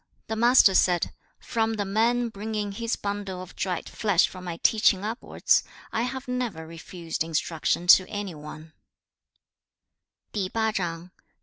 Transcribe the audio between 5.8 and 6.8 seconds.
I have never